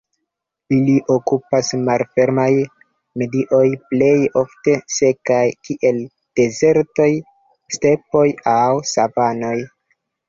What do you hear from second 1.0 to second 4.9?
okupas malfermajn mediojn plej ofte